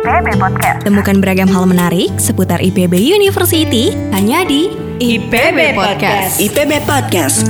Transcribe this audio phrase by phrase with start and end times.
[0.00, 0.80] IPB Podcast.
[0.80, 6.40] Temukan beragam hal menarik seputar IPB University hanya di IPB Podcast.
[6.40, 7.44] IPB Podcast.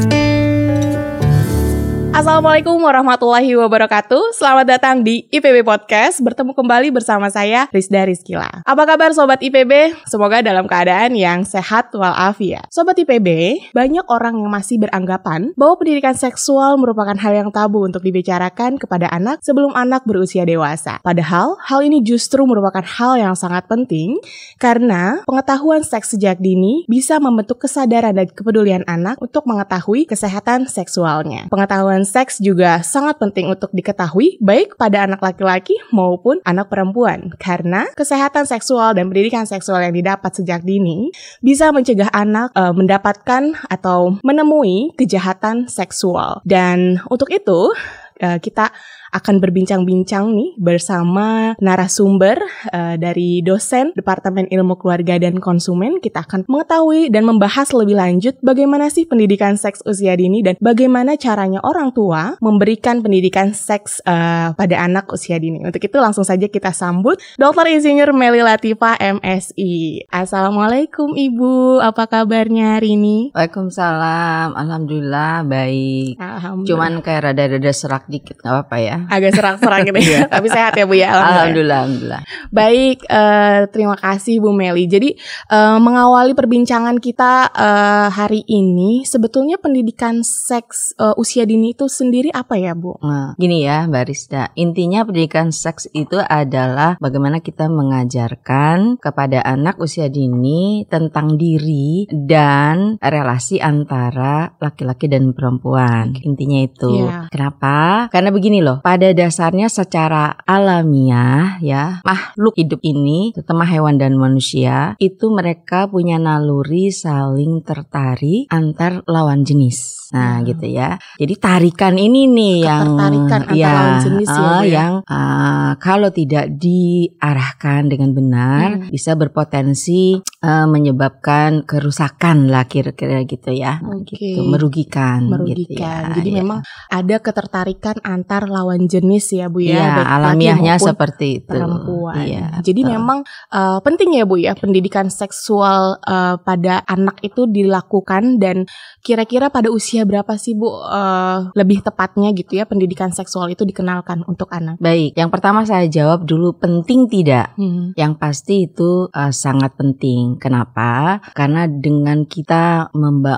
[2.10, 4.34] Assalamualaikum warahmatullahi wabarakatuh.
[4.34, 6.18] Selamat datang di IPB Podcast.
[6.18, 8.66] Bertemu kembali bersama saya Rizda Rizkila.
[8.66, 9.94] Apa kabar sobat IPB?
[10.10, 12.66] Semoga dalam keadaan yang sehat walafiat.
[12.74, 18.02] Sobat IPB, banyak orang yang masih beranggapan bahwa pendidikan seksual merupakan hal yang tabu untuk
[18.02, 20.98] dibicarakan kepada anak sebelum anak berusia dewasa.
[21.06, 24.18] Padahal hal ini justru merupakan hal yang sangat penting
[24.58, 31.46] karena pengetahuan seks sejak dini bisa membentuk kesadaran dan kepedulian anak untuk mengetahui kesehatan seksualnya.
[31.54, 37.88] Pengetahuan seks juga sangat penting untuk diketahui baik pada anak laki-laki maupun anak perempuan karena
[37.94, 44.18] kesehatan seksual dan pendidikan seksual yang didapat sejak dini bisa mencegah anak uh, mendapatkan atau
[44.20, 46.42] menemui kejahatan seksual.
[46.44, 47.72] Dan untuk itu
[48.20, 48.72] uh, kita
[49.10, 52.38] akan berbincang-bincang nih bersama narasumber
[52.70, 55.98] uh, dari dosen Departemen Ilmu Keluarga dan Konsumen.
[55.98, 61.18] Kita akan mengetahui dan membahas lebih lanjut bagaimana sih pendidikan seks usia dini dan bagaimana
[61.18, 65.62] caranya orang tua memberikan pendidikan seks uh, pada anak usia dini.
[65.62, 67.66] Untuk itu langsung saja kita sambut Dr.
[67.66, 70.06] Insinyur Meli Latifa MSI.
[70.08, 73.34] Assalamualaikum Ibu, apa kabarnya hari ini?
[73.34, 76.14] Waalaikumsalam, Alhamdulillah baik.
[76.16, 76.68] Alhamdulillah.
[76.68, 78.99] Cuman kayak rada-rada serak dikit, nggak apa-apa ya.
[79.08, 80.20] Agak serak-serak gitu ya.
[80.26, 81.08] Tapi sehat ya Bu ya.
[81.14, 81.30] Alhamdulillah.
[81.30, 82.22] Alhamdulillah, alhamdulillah.
[82.50, 84.84] Baik, eh, terima kasih Bu Meli.
[84.90, 85.10] Jadi
[85.48, 92.34] eh, mengawali perbincangan kita eh, hari ini, sebetulnya pendidikan seks eh, usia dini itu sendiri
[92.34, 92.98] apa ya Bu?
[93.00, 94.42] Nah, gini ya, Mbak Rizda.
[94.58, 102.98] Intinya pendidikan seks itu adalah bagaimana kita mengajarkan kepada anak usia dini tentang diri dan
[102.98, 106.16] relasi antara laki-laki dan perempuan.
[106.22, 107.06] Intinya itu.
[107.06, 107.30] Iya.
[107.30, 108.08] Kenapa?
[108.10, 114.98] Karena begini loh, pada dasarnya secara alamiah ya, makhluk hidup ini, terutama hewan dan manusia,
[114.98, 120.10] itu mereka punya naluri saling tertarik antar lawan jenis.
[120.10, 120.46] Nah, Hmm.
[120.50, 120.98] gitu ya.
[121.22, 124.58] Jadi tarikan ini nih yang antar ya, lawan jenis Bu, ya?
[124.66, 128.90] yang eh, kalau tidak diarahkan dengan benar Hmm.
[128.90, 133.80] bisa berpotensi eh, menyebabkan kerusakan lah kira-kira gitu ya.
[133.84, 134.16] Oke.
[134.16, 136.10] gitu, merugikan gitu Merugikan.
[136.10, 136.16] ya.
[136.16, 136.36] Jadi ya.
[136.42, 136.58] memang
[136.88, 139.76] ada ketertarikan antar lawan jenis ya Bu ya.
[139.76, 141.48] Iya, laki alamiahnya seperti itu.
[141.50, 142.24] perempuan.
[142.24, 142.46] Iya.
[142.64, 142.92] Jadi betul.
[142.96, 143.18] memang
[143.52, 148.64] uh, penting ya Bu ya pendidikan seksual uh, pada anak itu dilakukan dan
[149.04, 154.24] kira-kira pada usia berapa sih Bu uh, lebih tepatnya gitu ya pendidikan seksual itu dikenalkan
[154.24, 154.80] untuk anak?
[154.80, 157.52] Baik, yang pertama saya jawab dulu penting tidak?
[157.56, 157.92] Hmm.
[157.94, 160.29] Yang pasti itu uh, sangat penting.
[160.36, 161.18] Kenapa?
[161.34, 162.92] Karena dengan kita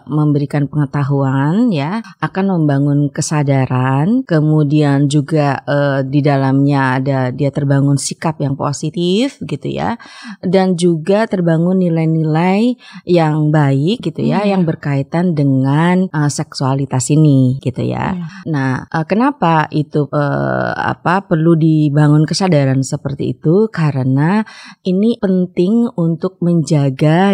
[0.09, 8.43] memberikan pengetahuan ya akan membangun kesadaran, kemudian juga uh, di dalamnya ada dia terbangun sikap
[8.43, 9.97] yang positif gitu ya.
[10.43, 12.75] Dan juga terbangun nilai-nilai
[13.07, 14.51] yang baik gitu ya Hmm.
[14.59, 18.17] yang berkaitan dengan uh, seksualitas ini gitu ya.
[18.17, 18.27] Iya.
[18.51, 23.69] Nah, eh, kenapa itu eh, apa perlu dibangun kesadaran seperti itu?
[23.71, 24.43] Karena
[24.83, 26.82] ini penting untuk menjaga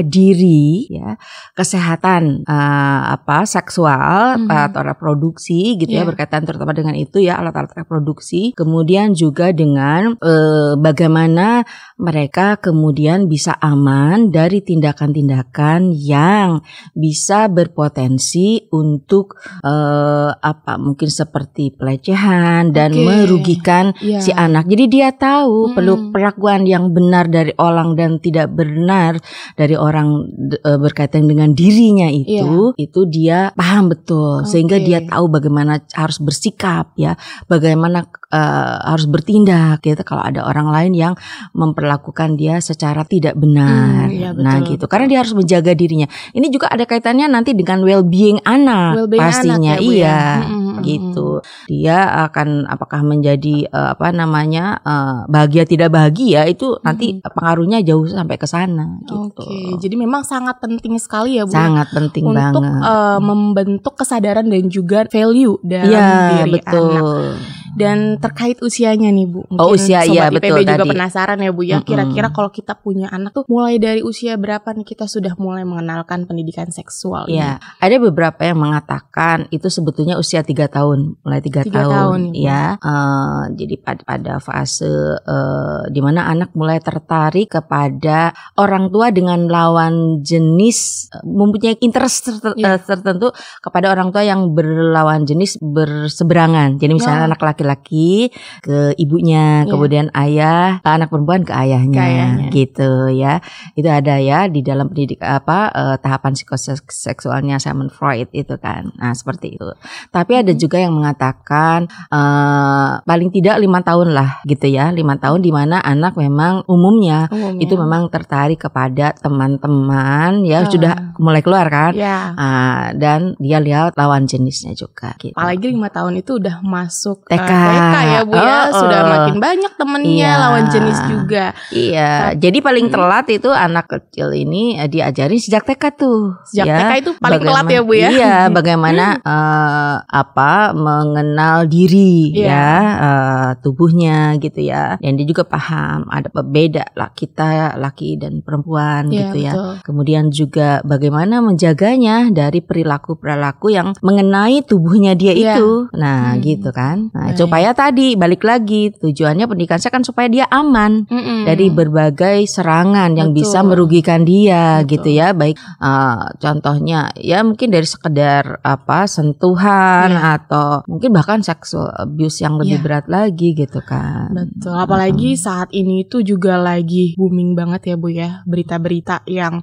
[0.05, 1.17] diri ya,
[1.55, 4.51] kesehatan eh, apa seksual Mhm.
[4.51, 6.09] atau reproduksi gitu ya Iya.
[6.11, 8.53] berkaitan terutama dengan itu ya alat-alat reproduksi.
[8.53, 11.63] Kemudian juga dengan eh, bagaimana
[11.97, 16.61] mereka kemudian bisa aman dari tindakan-tindakan yang
[16.93, 23.05] bisa berpotensi untuk eh, apa mungkin seperti pelecehan dan Oke.
[23.05, 24.21] merugikan Iya.
[24.21, 24.67] si anak.
[24.67, 25.75] Jadi dia tahu Hmm.
[25.75, 29.19] perlu perlakuan yang benar dari orang dan tidak benar
[29.55, 30.09] dari orang
[30.55, 34.87] eh, berkaitan dengan dirinya itu, itu dia paham betul sehingga Oke.
[34.87, 37.15] dia tahu bagaimana harus bersikap ya,
[37.47, 41.15] bagaimana eh, harus bertindak gitu kalau ada orang lain yang
[41.53, 44.09] memperlakukan dia secara tidak benar.
[44.09, 44.73] Hmm, iya, betul, nah, gitu.
[44.85, 44.89] betul.
[44.89, 46.07] Karena dia harus menjaga dirinya.
[46.33, 49.57] Ini juga ada kaitannya nanti dengan well-being anak Well-being pastinya.
[49.57, 49.97] anak ya, Bu, ya.
[49.99, 51.29] iya, Mm, mm, mm, gitu.
[51.67, 58.05] Dia akan apakah menjadi eh, apa namanya eh, bahagia tidak bahagia itu nanti pengaruhnya jauh
[58.05, 59.33] sampai ke sana gitu.
[59.35, 62.83] Oke, jadi memang sangat penting sekali ya Bu Sangat penting untuk banget.
[62.83, 66.11] uh, membentuk kesadaran dan juga value dalam Iya,
[66.45, 66.95] diri betul.
[67.35, 67.68] anak.
[67.75, 70.91] Dan terkait usianya nih Bu, Oh, usia, sobat iya, IPB betul juga tadi.
[70.91, 71.79] penasaran ya Bu ya.
[71.81, 76.25] Kira-kira kalau kita punya anak tuh mulai dari usia berapa nih kita sudah mulai mengenalkan
[76.25, 77.39] pendidikan seksual ini?
[77.39, 82.21] Ya, ada beberapa yang mengatakan itu sebetulnya usia tiga tahun, mulai tiga Tiga tahun, tahun,
[82.35, 82.79] ya.
[82.79, 84.89] Eh, jadi pada pada fase
[85.19, 92.31] eh, di mana anak mulai tertarik kepada orang tua dengan lawan jenis, eh, mempunyai interest
[92.39, 92.75] ter- Iya.
[92.75, 96.79] eh, tertentu kepada orang tua yang berlawan jenis berseberangan.
[96.79, 97.29] Jadi misalnya Ya.
[97.29, 98.31] anak laki-laki
[98.63, 99.67] ke ibunya, Iya.
[99.67, 102.49] kemudian ayah anak perempuan ke ayahnya, Ke ayahnya.
[102.55, 103.43] gitu ya.
[103.75, 108.95] Itu ada ya di dalam pendidik apa eh, tahapan psikoseksualnya Simon Freud itu kan.
[108.95, 109.67] Nah seperti itu.
[110.09, 115.43] Tapi ada juga yang mengatakan eh, paling tidak lima tahun lah gitu ya, lima tahun
[115.43, 117.59] di mana anak memang umumnya Umumnya.
[117.59, 120.71] itu memang tertarik kepada teman-teman ya Ah.
[120.71, 121.93] sudah mulai keluar kan.
[121.95, 122.35] Ya.
[122.35, 125.35] Ah, dan dia lihat lawan jenisnya juga gitu.
[125.35, 127.48] Apalagi lima tahun itu udah masuk TK.
[127.51, 129.09] TK ya Bu ya, Oh, sudah oh.
[129.09, 130.41] makin banyak temennya Iya.
[130.41, 131.45] lawan jenis juga.
[131.71, 132.95] Iya, jadi paling Hmm.
[132.95, 136.37] telat itu anak kecil ini eh, diajarin sejak TK tuh.
[136.45, 136.77] Sejak ya.
[136.79, 138.11] TK itu paling telat ya Bu ya.
[138.11, 142.47] Iya, bagaimana eh, apa mengenal diri Iya.
[142.47, 142.69] ya
[142.99, 144.97] eh, tubuhnya gitu ya.
[144.99, 149.53] Dan dia juga paham ada beda lah kita laki dan perempuan Iya, gitu ya.
[149.53, 149.73] betul.
[149.85, 155.55] Kemudian juga bagaimana menjaganya dari perilaku-perilaku yang mengenai tubuhnya dia Iya.
[155.57, 155.71] itu.
[155.95, 156.41] Nah, Hmm.
[156.41, 157.11] gitu kan.
[157.13, 157.31] Nah.
[157.39, 161.47] Supaya tadi balik lagi tujuannya pendidikan saya kan supaya dia aman Mm-mm.
[161.47, 163.39] dari berbagai serangan yang Betul.
[163.47, 164.91] bisa merugikan dia Betul.
[164.99, 165.29] gitu ya.
[165.31, 170.41] Baik uh, contohnya ya mungkin dari sekedar apa sentuhan Iya.
[170.41, 172.85] atau mungkin bahkan sexual abuse yang lebih Iya.
[172.85, 174.35] berat lagi gitu kan.
[174.35, 179.63] Betul, apalagi saat ini itu juga lagi booming banget ya Bu ya berita-berita yang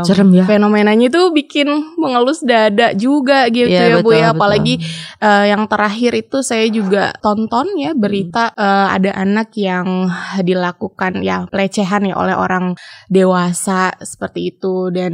[0.00, 0.48] Serem ya.
[0.48, 1.68] fenomenanya itu bikin
[2.00, 4.36] mengelus dada juga gitu Iya, ya Bu betul, ya betul.
[4.40, 4.74] apalagi
[5.20, 10.08] eh, yang terakhir itu saya juga tonton ya berita eh, ada anak yang
[10.40, 12.72] dilakukan ya pelecehan ya oleh orang
[13.12, 15.12] dewasa seperti itu dan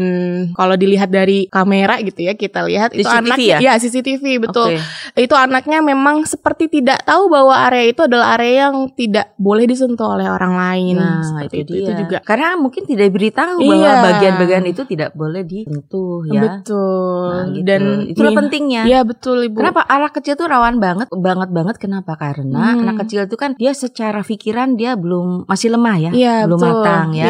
[0.54, 3.72] kalau dilihat dari kamera gitu ya kita lihat itu CCTV anaknya ya?
[3.78, 4.82] CCTV betul Oke.
[5.18, 10.14] itu anaknya memang seperti tidak tahu bahwa area itu adalah area yang tidak boleh disentuh
[10.14, 14.02] oleh orang lain Nah, seperti itu, itu, itu juga Karena mungkin tidak diberitahu bahwa Iya.
[14.46, 16.40] Bagian-bagian itu tidak boleh disentuh ya.
[16.42, 17.64] betul Nah, gitu.
[17.64, 18.82] dan itulah nih- pentingnya.
[18.84, 22.12] Iya betul ibu Kenapa anak kecil tuh rawan banget, banget banget kenapa?
[22.14, 22.82] Karena Hmm.
[22.82, 26.72] anak kecil itu kan dia secara pikiran dia belum masih lemah ya, Iya belum betul
[26.74, 27.26] matang ya.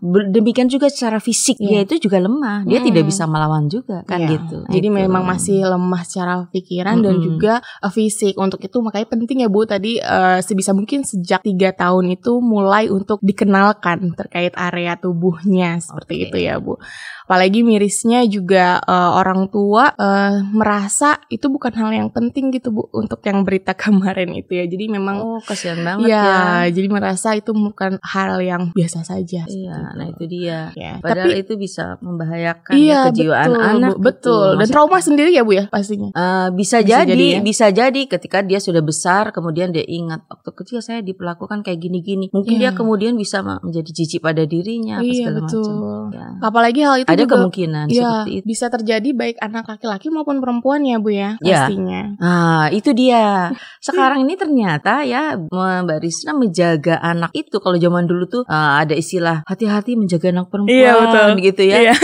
[0.00, 1.68] Ber- Demikian juga secara fisik Iya.
[1.68, 2.64] dia itu juga lemah.
[2.64, 2.88] Dia Mm-mm.
[2.88, 4.28] tidak bisa melawan juga kan Iya.
[4.34, 4.58] gitu.
[4.60, 4.96] Nah, Jadi itu.
[4.96, 7.26] memang masih lemah secara pikiran dan Mm-mm.
[7.26, 8.34] juga uh, fisik.
[8.36, 12.88] Untuk itu makanya penting ya Bu tadi uh, sebisa mungkin sejak tiga tahun itu mulai
[12.88, 16.24] untuk dikenalkan terkait area tubuhnya seperti Oke.
[16.24, 16.78] itu ya Bu.
[17.24, 22.92] Apalagi mirisnya juga uh, orang tua uh, merasa itu bukan hal yang penting gitu Bu
[22.92, 24.64] untuk yang berita kemarin itu ya.
[24.64, 26.38] Jadi memang Oh, kasihan banget ya, ya.
[26.68, 29.46] jadi merasa itu bukan hal yang biasa saja.
[29.46, 30.24] Iya, seperti nah itu.
[30.28, 30.58] dia.
[30.74, 33.90] Ya, Padahal tapi itu bisa membahayakan iya ya kejiwaan betul, anak.
[33.90, 34.44] Bu, betul.
[34.44, 34.58] gitu.
[34.60, 36.10] Dan trauma sendiri ya Bu ya pastinya.
[36.12, 37.40] Eh, bisa, Bisa jadi, jadi ya.
[37.40, 42.28] bisa jadi ketika dia sudah besar, kemudian dia ingat waktu kecil saya diperlakukan kayak gini-gini.
[42.28, 42.60] Mungkin Iya.
[42.60, 45.64] dia kemudian bisa menjadi jijik pada dirinya, Iya segala betul.
[45.64, 46.04] macam.
[46.10, 46.26] Ya.
[46.42, 48.44] Apalagi hal itu Ada juga kemungkinan Iya, seperti itu.
[48.44, 51.64] bisa terjadi baik anak laki-laki maupun perempuan ya Bu ya, Iya.
[51.64, 52.02] pastinya.
[52.18, 53.50] Ah, itu dia.
[53.86, 57.56] Sekarang ini ternyata ya Mbak Risna menjaga anak itu.
[57.56, 61.28] Kalau zaman dulu tuh ah, ada istilah hati-hati menjaga anak perempuan Iya, betul.
[61.40, 61.76] gitu ya.
[61.80, 61.94] Iya.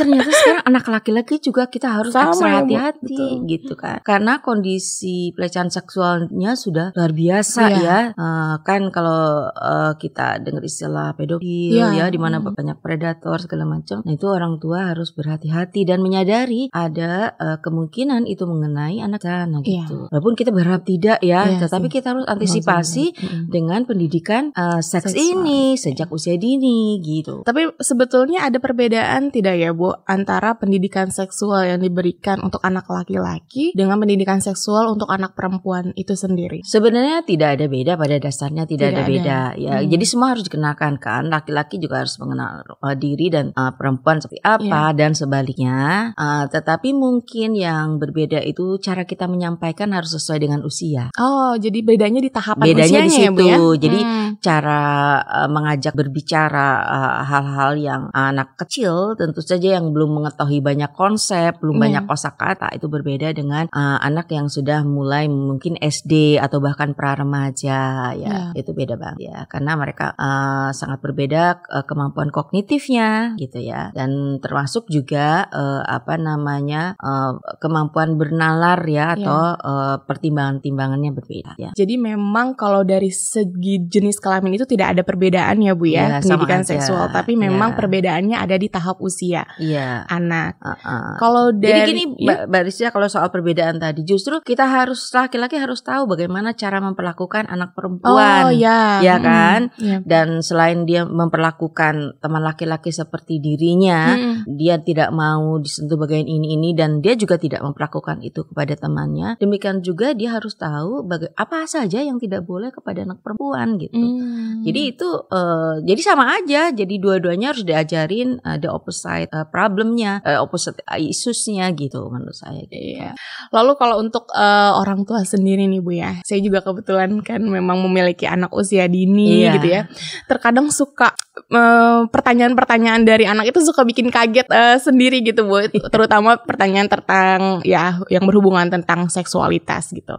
[0.00, 3.46] Ternyata sekarang anak laki-laki juga kita harus Sama ekstra ya, hati-hati Betul.
[3.46, 3.98] gitu kan.
[4.00, 7.78] Karena kondisi pelecehan seksualnya sudah luar biasa Iya.
[7.78, 7.98] ya.
[8.12, 11.92] Eh, kan kalau eh, kita dengar istilah pedofil Iya.
[11.94, 12.52] ya di mana Hmm.
[12.52, 14.00] banyak predator segala macam.
[14.00, 19.60] Nah, itu orang tua harus berhati-hati dan menyadari ada eh, kemungkinan itu mengenai anak nah
[19.60, 19.84] Iya.
[19.84, 20.08] gitu.
[20.08, 21.94] Walaupun kita berharap tidak ya, Iya tetapi sih.
[21.94, 23.42] kita harus antisipasi Mm-mm.
[23.48, 25.44] dengan pendidikan eh, seks Seksual.
[25.44, 27.44] ini sejak usia dini gitu.
[27.44, 33.72] Tapi sebetulnya ada perbedaan tidak ya Bu antara pendidikan seksual yang diberikan untuk anak laki-laki
[33.72, 36.60] dengan pendidikan seksual untuk anak perempuan itu sendiri?
[36.62, 39.10] Sebenarnya tidak ada beda pada dasarnya tidak, Tidak ada ada.
[39.10, 39.74] beda ya.
[39.80, 39.88] Hmm.
[39.88, 41.22] Jadi semua harus dikenakan kan.
[41.28, 44.56] Laki-laki juga harus mengenal uh, diri dan uh, perempuan seperti Iya.
[44.56, 45.78] apa dan sebaliknya.
[46.16, 51.08] Uh, tetapi mungkin yang berbeda itu cara kita menyampaikan harus sesuai dengan usia.
[51.16, 53.46] Oh, jadi bedanya di tahapan Bedanya di usianya ya Bu ya?
[53.56, 53.66] situ.
[53.80, 54.30] Jadi Hmm.
[54.42, 54.80] cara
[55.22, 61.56] uh, mengajak berbicara uh, hal-hal yang anak kecil tentu saja yang belum mengetahui banyak konsep,
[61.56, 61.82] belum Iya.
[61.88, 67.16] banyak kosakata itu berbeda dengan uh, anak yang sudah mulai mungkin SD atau bahkan pra
[67.16, 68.52] remaja ya.
[68.52, 68.60] Iya.
[68.60, 73.88] Itu beda banget ya karena mereka uh, sangat berbeda uh, kemampuan kognitifnya gitu ya.
[73.96, 79.16] Dan termasuk juga uh, apa namanya uh, kemampuan bernalar ya Iya.
[79.16, 81.70] atau uh, pertimbangan-timbangannya berbeda ya.
[81.72, 86.26] Jadi memang kalau dari segi jenis kelamin itu tidak ada perbedaan ya Bu ya Iya,
[86.26, 86.68] sama pendidikan aja.
[86.74, 87.78] seksual, tapi memang Iya.
[87.78, 89.46] perbedaannya ada di tahap usia.
[89.56, 90.04] Iya Iya.
[90.10, 90.58] anak.
[90.58, 91.16] Uh-uh.
[91.18, 95.80] Kalau dari Jadi gini ya, Mbak kalau soal perbedaan tadi justru kita harus laki-laki harus
[95.86, 98.46] tahu bagaimana cara memperlakukan anak perempuan.
[98.46, 99.70] Oh ya, Ya kan?
[99.78, 100.02] Iya.
[100.02, 104.34] Dan selain dia memperlakukan teman laki-laki seperti dirinya, Mm-mm.
[104.58, 109.38] dia tidak mau disentuh bagian ini ini dan dia juga tidak memperlakukan itu kepada temannya.
[109.38, 113.96] Demikian juga dia harus tahu baga- apa saja yang tidak boleh kepada anak perempuan gitu.
[113.96, 114.66] Mm.
[114.66, 116.70] Jadi itu eh, jadi sama aja.
[116.74, 122.62] Jadi dua-duanya harus diajarin ada opposite eh, problemnya, eh, opposite issuesnya gitu menurut saya.
[122.64, 122.96] Gitu.
[122.96, 123.12] Iya.
[123.50, 127.82] Lalu kalau untuk eh, orang tua sendiri nih Bu ya, saya juga kebetulan kan memang
[127.84, 129.52] memiliki anak usia dini Iya.
[129.58, 129.82] gitu ya.
[130.30, 131.12] Terkadang suka
[131.50, 137.60] eh, pertanyaan-pertanyaan dari anak itu suka bikin kaget eh, sendiri gitu Bu, terutama pertanyaan tentang
[137.66, 140.16] ya yang berhubungan tentang seksualitas gitu.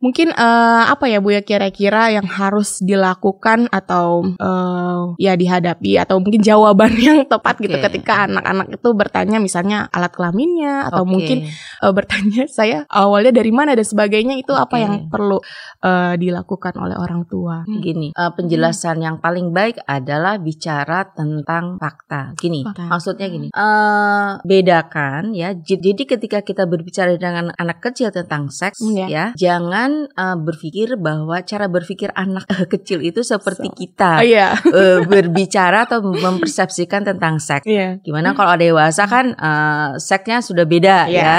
[0.00, 6.20] Mungkin eh, apa ya Bu ya kira-kira yang harus dilakukan atau eh, ya dihadapi atau
[6.20, 7.84] mungkin jawaban yang tepat gitu Oke.
[7.88, 11.10] ketika anak-anak itu bertanya misalnya alat kelaminnya atau Oke.
[11.12, 14.82] mungkin eh, bertanya saya awalnya dari mana dan sebagainya itu apa Oke.
[14.82, 15.38] yang perlu
[15.84, 17.62] eh, dilakukan oleh orang tua.
[17.68, 22.32] Gini, eh, penjelasan yang paling baik adalah bicara tentang fakta.
[22.40, 22.88] Gini, Fakta.
[22.88, 25.52] maksudnya gini, eh bedakan ya.
[25.52, 29.06] Jadi ketika kita berbicara dengan anak kecil tentang seks, Hmm, ya.
[29.10, 34.54] ya, jangan eh, berpikir bahwa cara berpikir anak kecil itu seperti So- kita Oh iya.
[34.78, 37.64] eh, berbicara atau mempersepsikan tentang seks.
[37.64, 37.98] Iya.
[38.00, 41.22] Gimana kalau dewasa kan eh, seksnya sudah beda Iya.
[41.22, 41.36] ya.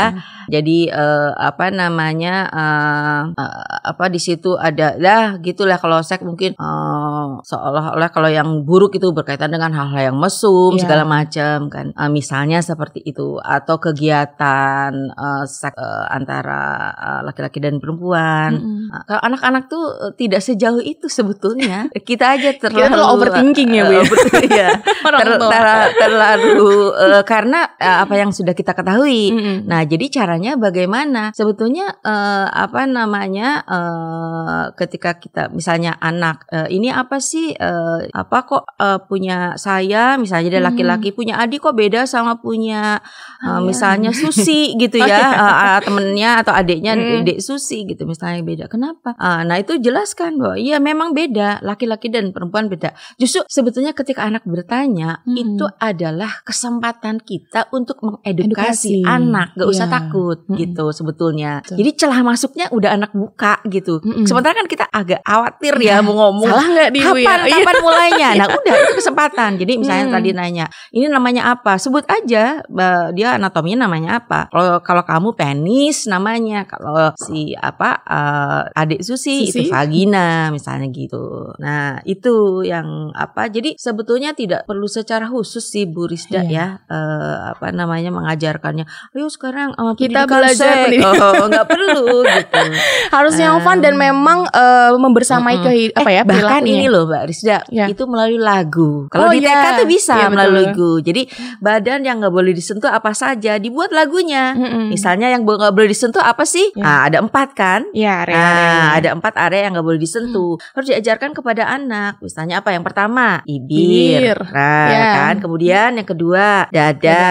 [0.52, 3.54] Jadi eh, apa namanya eh, eh,
[3.88, 9.08] apa di situ ada lah gitulah kalau seks mungkin eh, seolah-olah kalau yang buruk itu
[9.10, 10.84] berkaitan dengan hal-hal yang mesum Iya.
[10.84, 11.96] segala macam kan.
[11.96, 16.92] Eh, misalnya seperti itu atau kegiatan eh, seks eh, antara
[17.24, 18.52] laki-laki dan perempuan.
[18.54, 18.90] Mm-mm.
[18.92, 21.88] Nah, Kalau anak-anak tuh tidak sejauh itu sebetulnya.
[22.10, 24.02] Kita aja terlalu Kita tuh overthinking ya, Bu ya?
[24.02, 24.70] eh, betul, iya.
[24.82, 29.32] Ter- ter- terlalu eh, karena eh, apa yang sudah kita ketahui.
[29.32, 29.58] Mm-mm.
[29.64, 31.30] Nah, jadi caranya bagaimana?
[31.32, 38.38] Sebetulnya eh, apa namanya eh, ketika kita misalnya anak eh, ini apa sih eh, apa
[38.44, 40.70] kok eh, punya saya misalnya dia Hmm.
[40.70, 43.02] laki-laki punya adik kok beda sama punya
[43.42, 43.60] eh, iya.
[43.60, 45.30] misalnya Susi gitu Oh, ya iya.
[45.78, 47.24] eh, temennya atau adiknya Hmm.
[47.24, 48.66] dek Susi gitu misalnya beda.
[48.66, 49.14] Kenapa?
[49.18, 52.94] Ah, nah itu jelaskan bahwa iya memang beda laki-laki dan perempuan beda.
[53.18, 55.36] Justru sebetulnya ketika anak bertanya Hmm.
[55.38, 58.96] itu adalah kesempatan kita untuk mengedukasi Edukasi.
[59.04, 59.94] anak, gak usah Iya.
[60.38, 60.58] Mm-mm.
[60.58, 61.60] gitu sebetulnya.
[61.62, 61.76] Betul.
[61.82, 64.00] Jadi celah masuknya udah anak buka gitu.
[64.00, 64.24] Mm-mm.
[64.24, 67.46] Sementara kan kita agak khawatir ya mau ngomong Salah nggak di kapan ya?
[67.46, 67.56] Iya.
[67.60, 68.30] kapan mulainya.
[68.42, 69.52] Nah udah itu kesempatan.
[69.58, 70.16] Jadi misalnya Hmm.
[70.16, 71.76] tadi nanya ini namanya apa?
[71.76, 72.64] Sebut aja
[73.12, 74.48] dia anatominya namanya apa.
[74.50, 76.64] Kalau kalau kamu penis namanya.
[76.66, 79.68] Kalau si apa eh, adik Susi, Susi?
[79.68, 81.52] itu vagina misalnya gitu.
[81.58, 83.48] Nah itu yang apa?
[83.48, 86.50] Jadi sebetulnya tidak perlu secara khusus sih Bu Rizda Iya.
[86.50, 88.86] ya eh, apa namanya mengajarkannya.
[89.14, 91.20] Ayo sekarang eh, Kita belajar seks." pendidikan.
[91.42, 92.62] Oh nggak perlu gitu.
[93.10, 94.00] Harus yang fun dan Ah.
[94.04, 95.66] memang eh, membersamai Mm-mm.
[95.66, 97.86] ke apa ya Eh, bahkan ini loh Mbak Rizda Ya.
[97.88, 99.06] itu melalui lagu.
[99.08, 99.72] Kalau Oh, di TK iya.
[99.76, 100.30] tuh bisa betul.
[100.30, 100.92] melalui lagu.
[101.00, 101.22] Jadi
[101.58, 104.54] badan yang nggak boleh disentuh apa saja dibuat lagunya.
[104.54, 104.90] Mm-mm.
[104.90, 106.74] Misalnya yang nggak boleh disentuh apa sih?
[106.74, 106.84] Ya.
[106.84, 107.82] Ah, ada empat kan?
[107.92, 110.58] ya area Nah, ada empat area yang nggak boleh disentuh.
[110.72, 112.18] Harus diajarkan kepada anak.
[112.20, 112.70] Misalnya apa?
[112.70, 114.20] Yang pertama, bibir.
[114.22, 114.40] Bibir.
[114.50, 115.06] Nah, Ya.
[115.22, 115.36] kan.
[115.38, 117.26] Kemudian yang kedua, dada.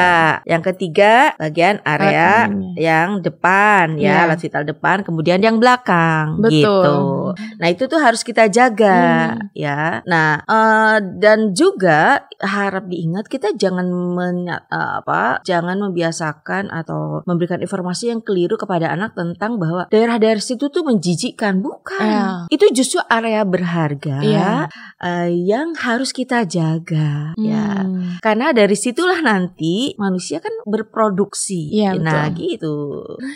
[0.44, 2.48] Yang ketiga, bagian area.
[2.76, 4.22] Yang depan Ya.
[4.22, 5.02] ya, alat vital depan.
[5.02, 6.38] Kemudian yang belakang.
[6.38, 6.58] Betul.
[6.60, 6.98] Gitu.
[7.58, 9.54] Nah, itu tuh harus kita jaga Hmm.
[9.54, 10.02] ya.
[10.04, 15.40] Nah, eh, dan juga harap diingat kita jangan menya- eh, apa?
[15.42, 21.60] Jangan membiasakan atau memberikan informasi yang keliru kepada anak tentang bahwa daerah-daerah situ tuh menjijikkan.
[21.60, 22.00] Bukan.
[22.02, 22.26] Ya.
[22.48, 24.52] Itu justru area berharga Iya.
[24.98, 27.84] eh, yang harus kita jaga ya.
[27.84, 28.18] Hmm.
[28.20, 31.72] Karena dari situlah nanti manusia kan berproduksi.
[31.72, 32.36] Iya, nah, betul.
[32.36, 32.59] gitu.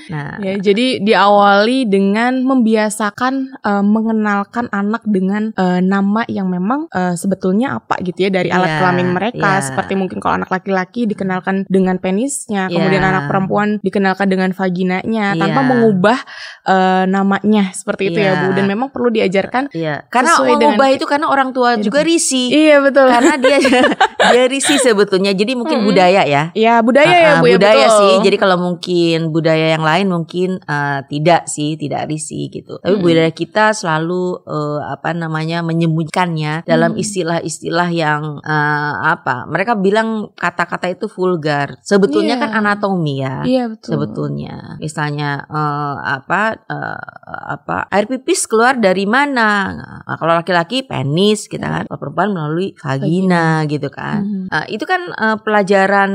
[0.06, 7.14] Nah, Ya, jadi diawali dengan membiasakan eh, mengenalkan anak dengan eh, nama yang memang eh,
[7.14, 9.50] sebetulnya apa gitu ya dari alat Iya, kelamin mereka.
[9.54, 9.62] iya.
[9.62, 12.74] Seperti mungkin kalau anak laki-laki dikenalkan dengan penisnya, Iya.
[12.74, 15.68] kemudian anak perempuan dikenalkan dengan vaginanya tanpa Iya.
[15.68, 16.18] mengubah
[16.64, 18.40] eh, namanya seperti itu ya Iya.
[18.40, 18.46] Bu.
[18.54, 19.70] Dan memang perlu diajarkan.
[19.70, 22.48] Iya, karena Sesuai dengan- mengubah itu karena orang tua juga risih.
[22.48, 23.06] Iya betul.
[23.06, 23.58] karena dia
[24.24, 25.30] dia risih sebetulnya.
[25.30, 25.88] Jadi mungkin Mm-mm.
[25.88, 26.42] budaya ya.
[26.52, 27.98] Ya budaya ya Ah, ah, Bu ya budaya betul.
[28.00, 28.14] sih.
[28.24, 32.78] Jadi kalau mungkin budaya yang lain mungkin eh, tidak sih, tidak risih gitu.
[32.78, 33.04] Tapi Mm-mm.
[33.04, 37.02] budaya kita selalu eh, apa namanya menyembunyikannya dalam Mm.
[37.02, 39.46] istilah-istilah yang eh, apa?
[39.46, 41.78] Mereka bilang kata-kata itu vulgar.
[41.80, 42.42] Sebetulnya Iya.
[42.42, 43.36] kan anatomi ya.
[43.44, 43.90] Iya betul.
[43.94, 47.06] sebetulnya misalnya eh, apa eh,
[47.54, 49.74] apa air pipis keluar dari mana?
[50.04, 54.22] Nah, kalau laki-laki penis kita kan, kalau perempuan melalui vagina gitu kan.
[54.22, 54.46] Mhm.
[54.48, 56.12] Nah, itu kan eh, pelajaran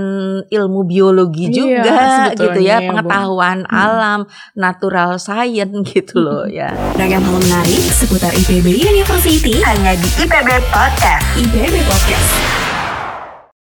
[0.48, 1.98] ilmu biologi Iya, juga
[2.32, 3.08] sebetulnya gitu ya, ya, Bu.
[3.08, 4.20] pengetahuan alam,
[4.58, 6.74] natural science gitu loh ya.
[6.98, 11.26] Ragam hal menarik seputar IPB University hanya di IPB Podcast.
[11.38, 12.69] IPB Podcast.